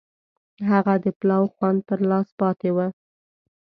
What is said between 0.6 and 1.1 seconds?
هغه د